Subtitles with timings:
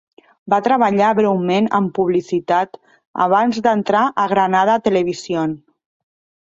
[0.51, 2.81] Va treballar breument en publicitat
[3.27, 5.57] abans d'entrar a Granada Television.